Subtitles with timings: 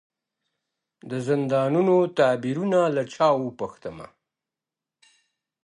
[1.09, 4.07] د زندانونو تعبیرونه له چا وپوښتمه.